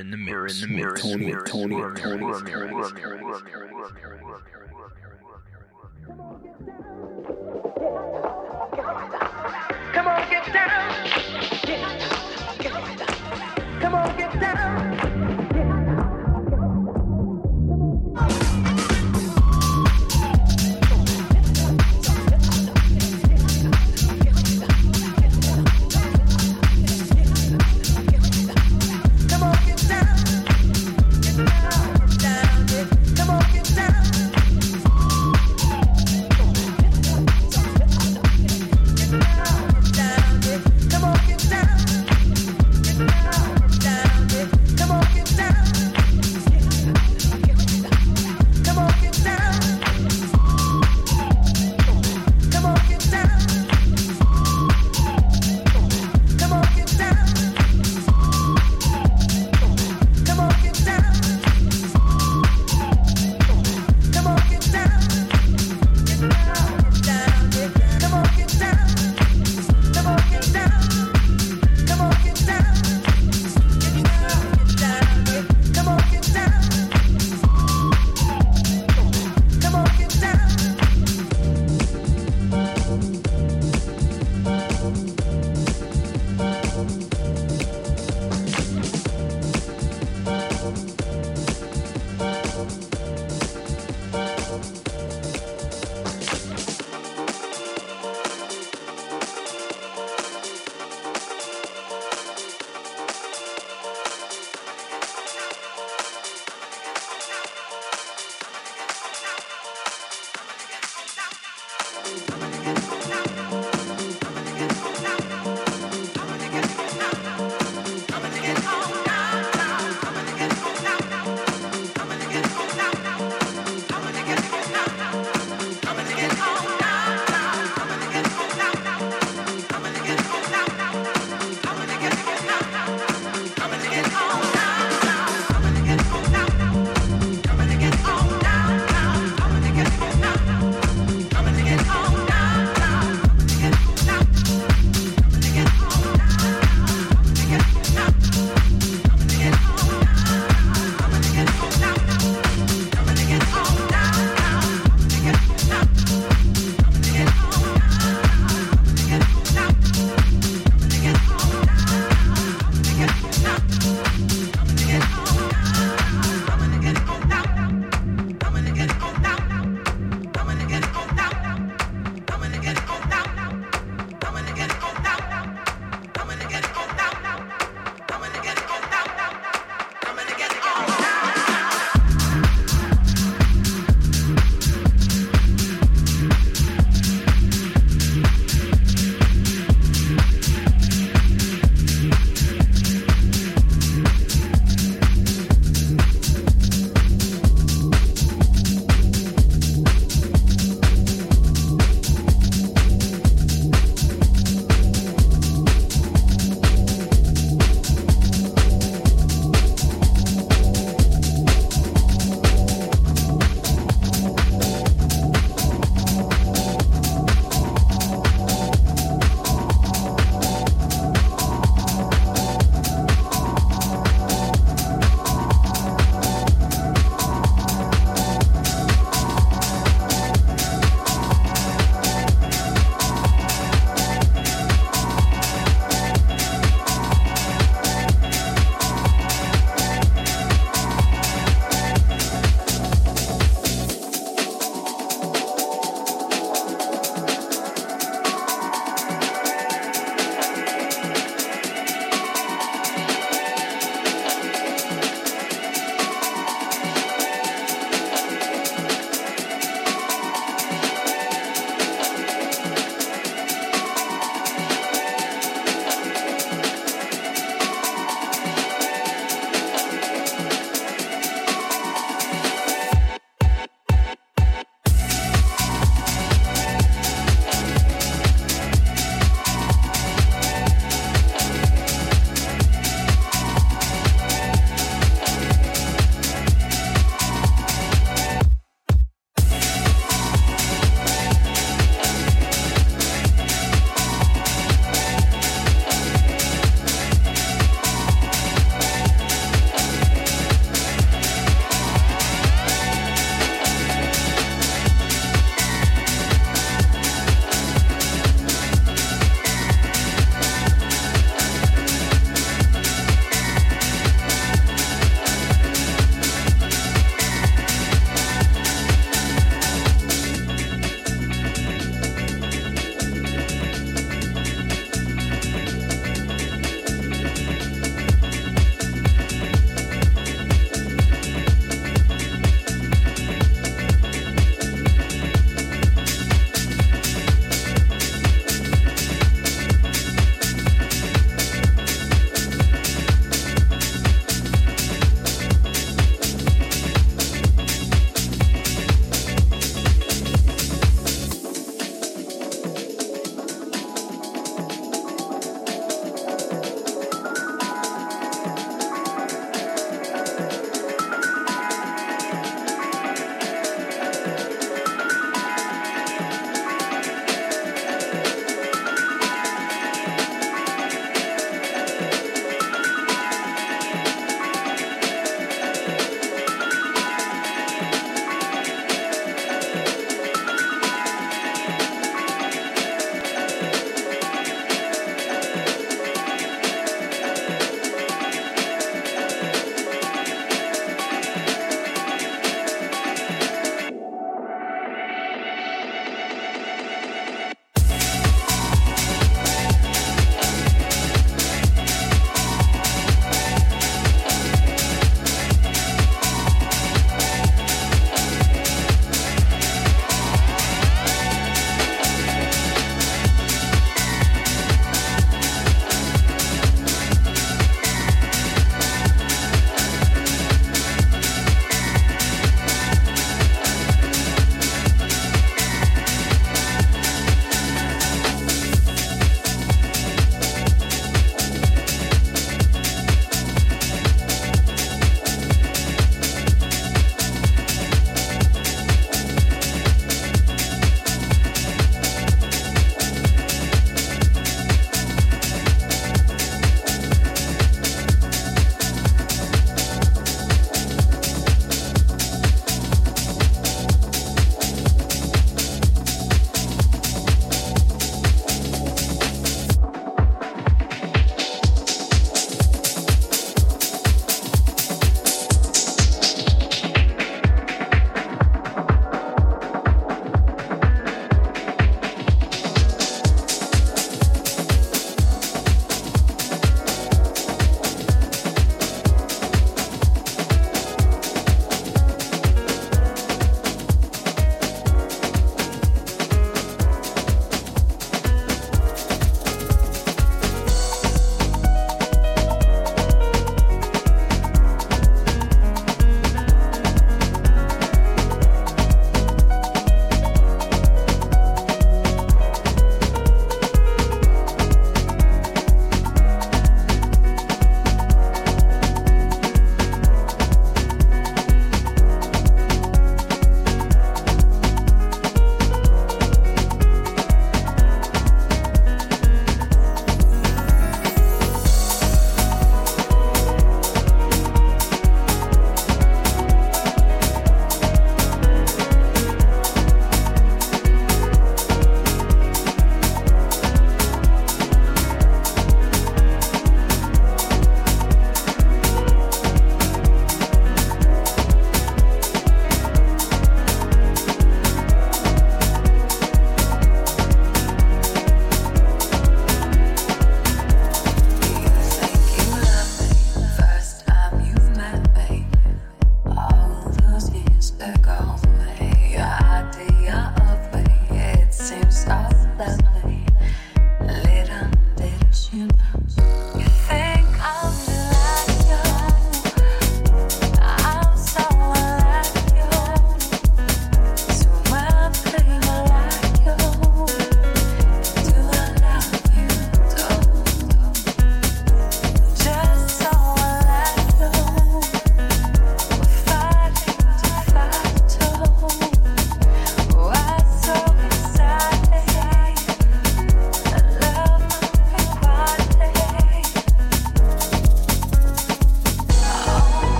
in 0.00 0.10
the 0.10 0.16
mirror 0.16 0.46
in 0.46 0.60
the 0.60 0.66
mirror 0.66 0.96
Tony 0.96 1.30
Tony 1.46 1.76
Tony 1.76 1.76
Tony 1.94 2.32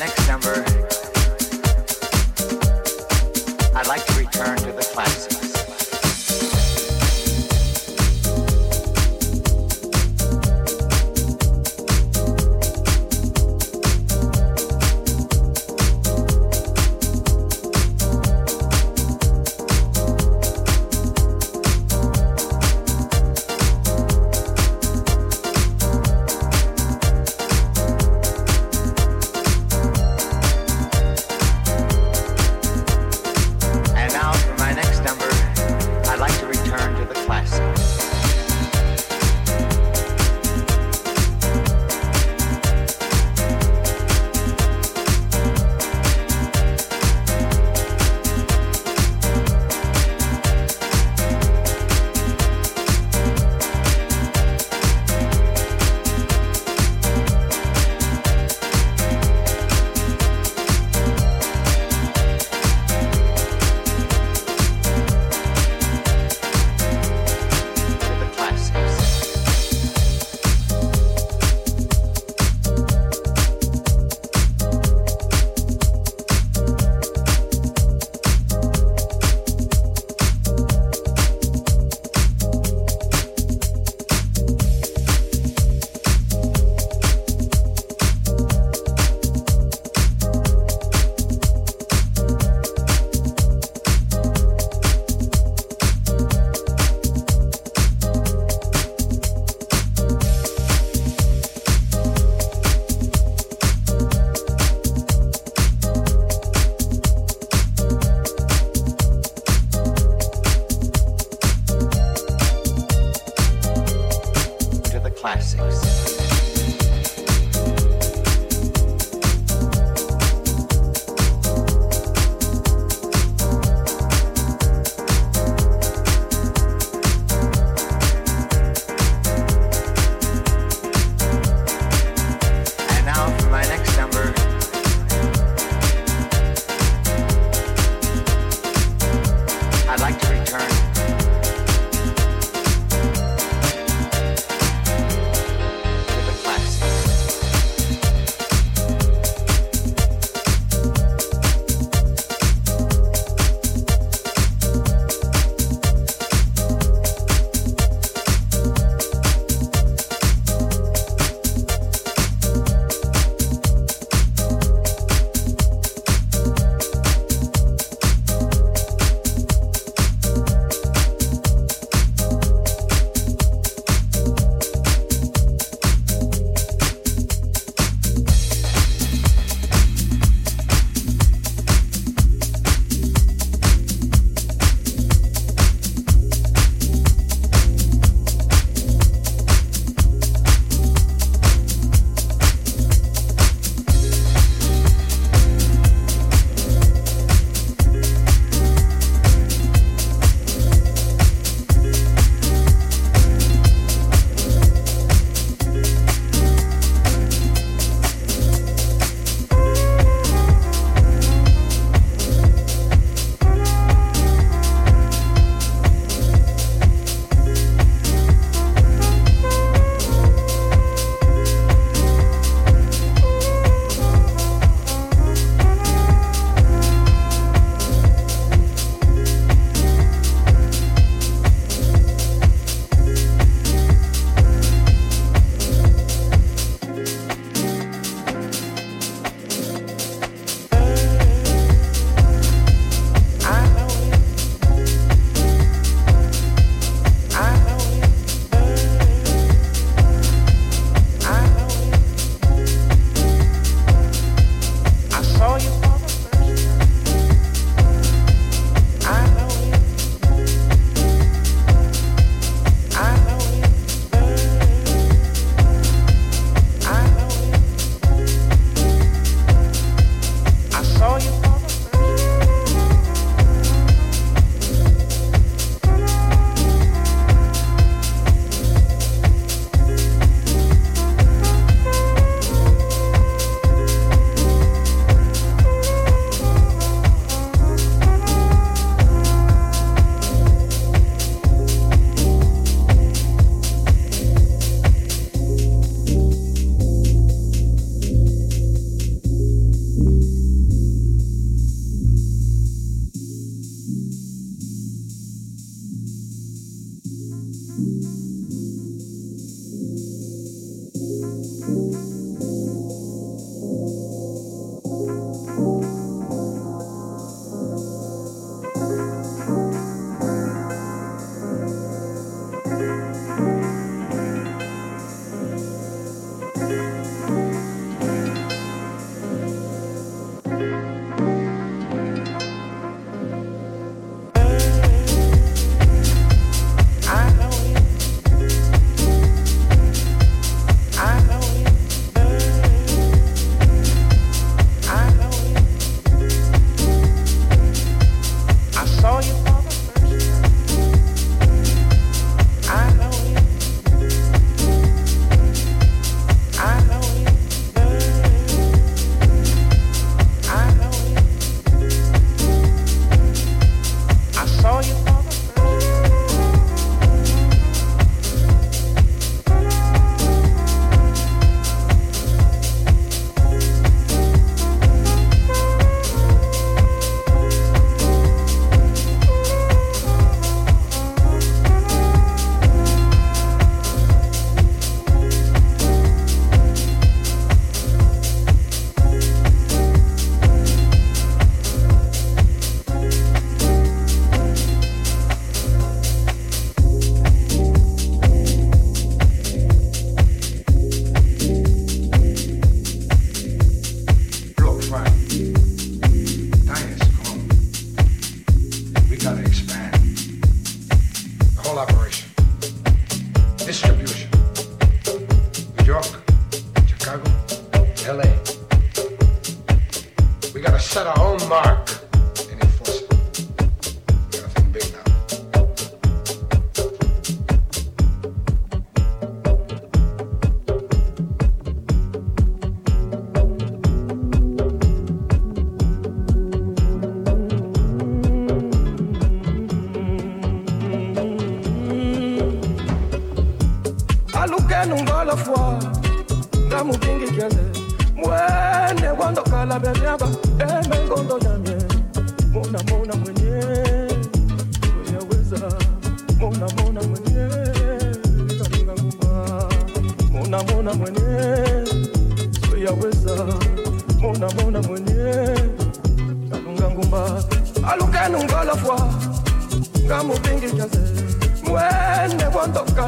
next 0.00 0.26
number, 0.28 0.64
I'd 3.76 3.86
like 3.86 4.02
to 4.06 4.18
return 4.18 4.56
to 4.56 4.72
the 4.72 4.90
classic. 4.94 5.19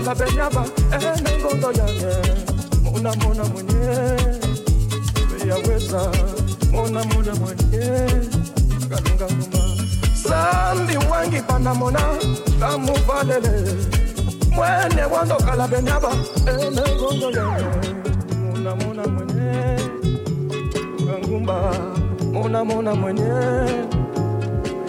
Wandokala 0.03 0.15
benyaba 0.15 0.65
enengondo 0.93 1.69
eh, 1.71 1.77
yanye 1.79 2.13
mona 2.83 3.15
mona 3.17 3.45
mwenye 3.45 3.87
yaweza 5.49 6.11
mona 6.73 7.05
mona 7.05 7.35
mwenye 7.35 7.87
kalunga 8.91 9.27
nguma 9.35 9.63
sambi 10.15 10.97
wangi 11.11 11.41
pana 11.47 11.75
mona 11.75 12.01
kamuvalele 12.61 13.75
mwene 14.51 15.05
wandokala 15.05 15.69
benyaba 15.69 16.11
enengondo 16.47 17.31
eh, 17.31 17.37
yanye 17.37 17.95
mona 18.51 18.75
mona 18.77 19.07
mwenye 19.07 19.79
kalunga 20.73 21.19
ngumba 21.29 21.75
mona 22.33 22.65
mona 22.65 22.95
mwenye 22.95 23.29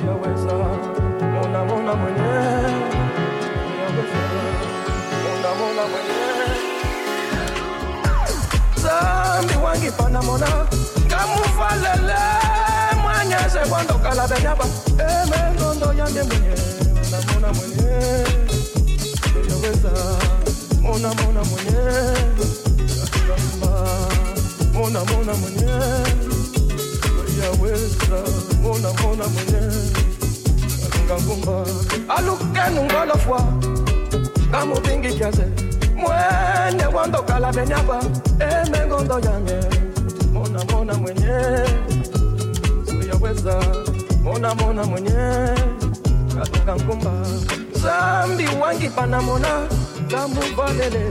yaweza 0.08 0.54
mona 1.34 1.66
mona 1.66 1.94
mwenye 1.96 3.03
zambi 8.82 9.54
wangipana 9.64 10.22
mona. 10.22 10.48
Mwanyeze 13.02 13.60
kwandokala 13.70 14.28
benyaba. 14.28 14.66
Eh, 15.00 15.24
Emengondo 15.24 15.94
yange 15.94 16.24
mwenye 16.24 16.56
namona 17.12 17.54
mwenye. 17.54 17.84
Yoweza 19.50 19.92
mona 20.82 21.14
mona 21.14 21.44
mwenye. 21.44 21.82
Mona 24.74 25.00
mona 25.06 25.34
mwenye. 25.34 25.68
Mona 28.62 28.90
mona 28.94 29.28
mwenye 29.28 29.64
mwene 36.04 36.86
wandokala 36.96 37.52
benyaba 37.52 38.00
emengondo 38.40 39.20
yange. 39.20 39.60
Mona 40.34 40.60
mona 40.72 40.94
mwenye. 40.94 41.38
Suyaweza 42.88 43.56
mona 44.24 44.56
mona 44.56 44.84
mwenye. 44.84 45.12
Katunga 46.40 46.76
nkumba 46.76 47.12
zambi 47.74 48.48
wangipana 48.62 49.22
mona 49.22 49.68
ngamuvalele 50.08 51.06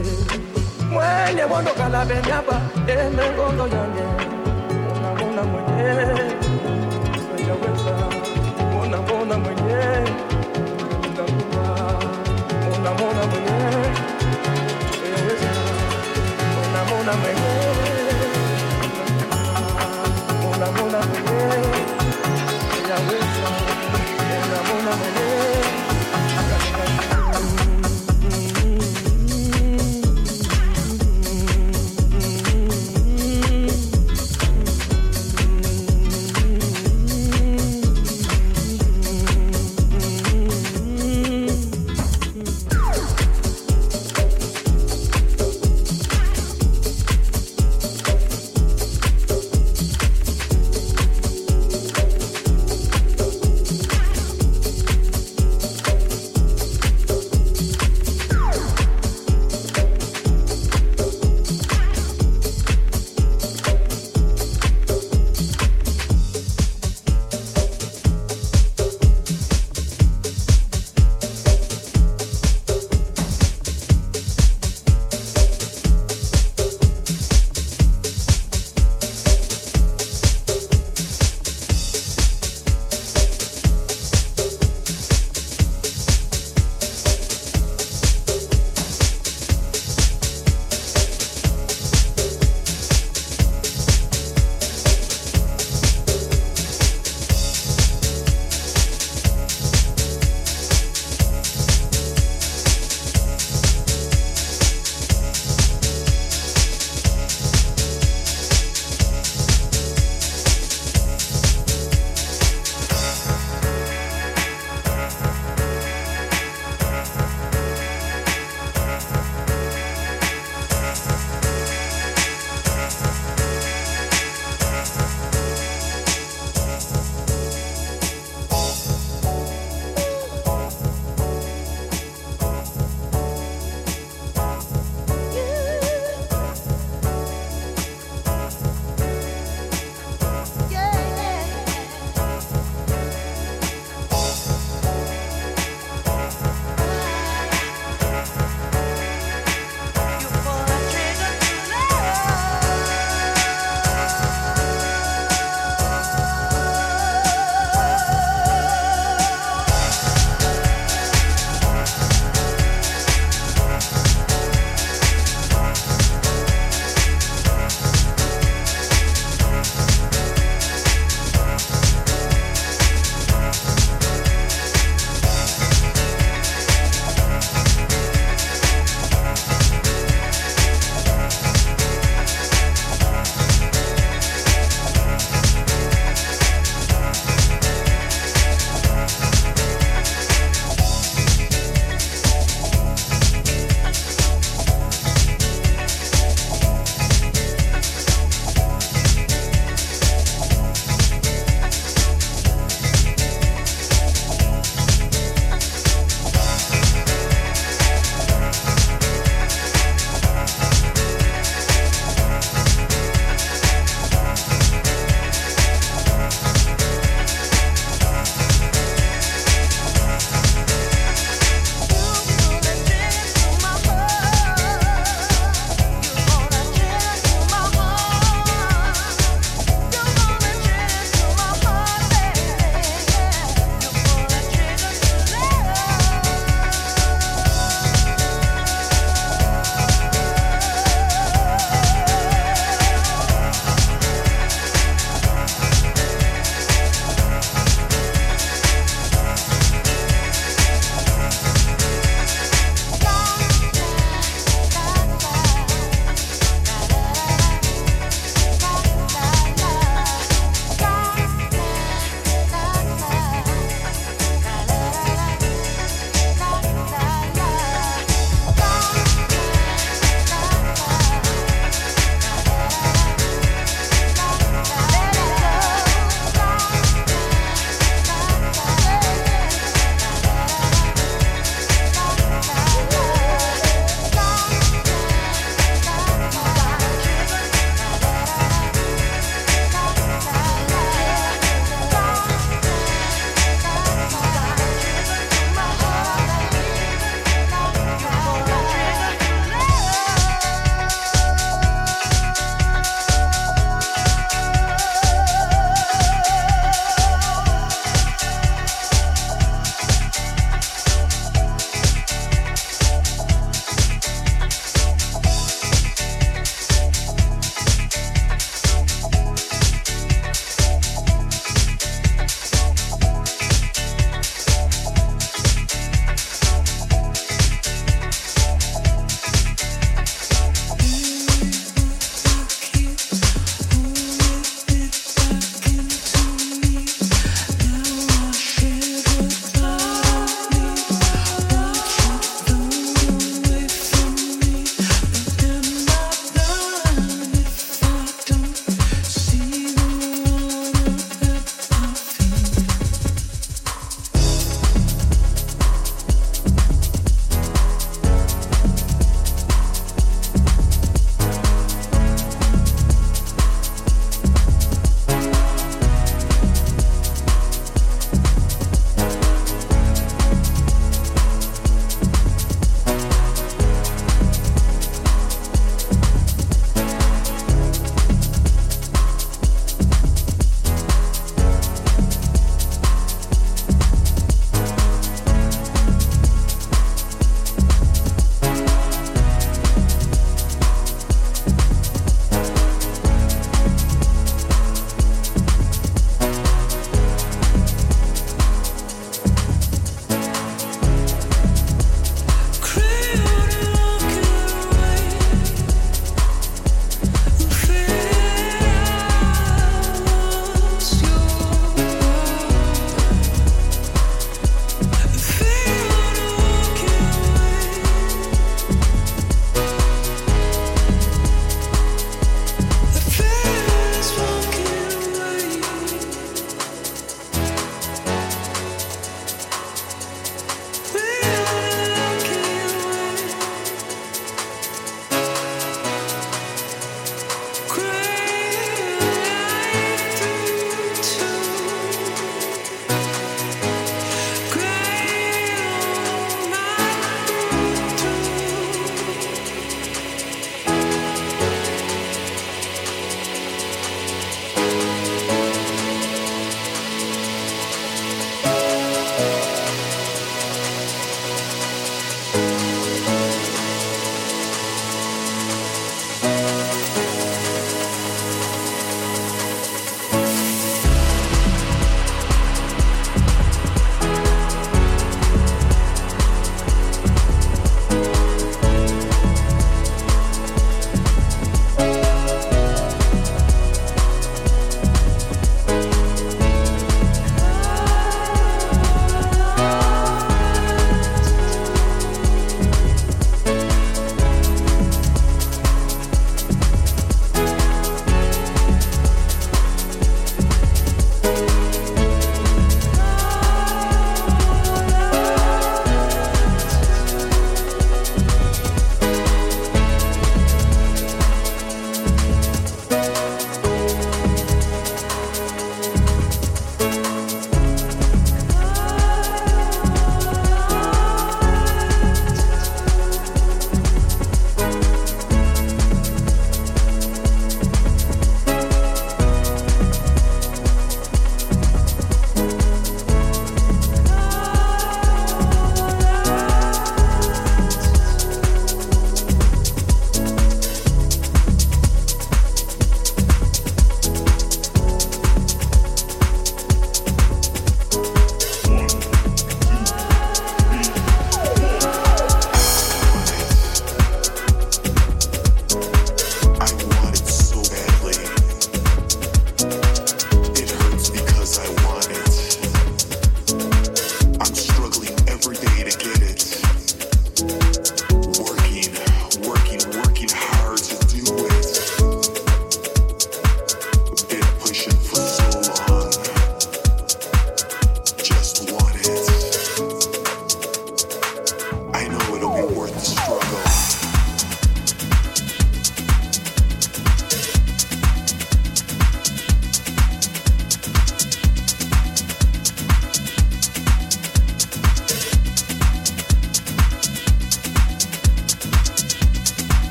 mwene 0.91 1.43
wandokala 1.43 2.05
benyaba 2.05 2.61
emengondo 2.87 3.63
yange. 3.67 4.05
Mona 4.83 5.09
mona 5.19 5.43
mwenye 5.43 5.93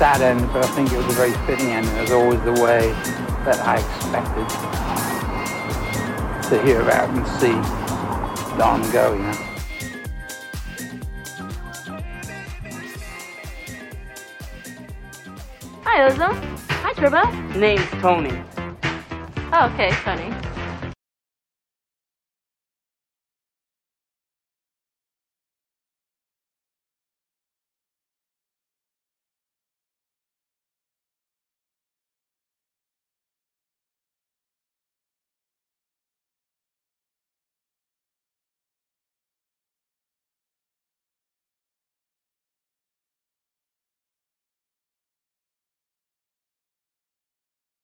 sad 0.00 0.22
end, 0.22 0.40
but 0.50 0.64
I 0.64 0.68
think 0.68 0.90
it 0.92 0.96
was 0.96 1.04
a 1.08 1.10
very 1.10 1.32
fitting 1.46 1.72
end. 1.72 1.86
It 1.86 2.00
was 2.00 2.10
always 2.10 2.40
the 2.40 2.54
way 2.54 2.90
that 3.44 3.60
I 3.60 3.76
expected 3.76 4.48
to 6.48 6.62
hear 6.64 6.80
about 6.80 7.10
and 7.10 7.26
see 7.38 7.52
Don 8.56 8.80
go, 8.92 9.12
you 9.12 9.18
know. 9.20 9.32
Hi, 15.84 16.04
Ozone. 16.06 16.56
Hi, 16.70 16.94
Turbo. 16.94 17.30
Name's 17.58 17.86
Tony. 18.00 18.42
Oh, 19.52 19.70
okay, 19.74 19.90
Tony. 20.02 20.39